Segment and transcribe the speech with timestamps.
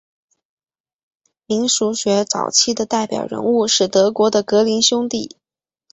[1.45, 5.37] 民俗学早期的代表人物是德国的格林兄弟。